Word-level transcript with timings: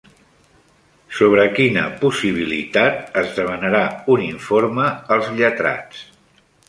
Sobre 1.17 1.43
quina 1.59 1.83
possibilitat 1.99 3.19
es 3.21 3.29
demanarà 3.41 3.83
un 4.15 4.25
informe 4.31 4.89
als 5.17 5.31
lletrats? 5.39 6.01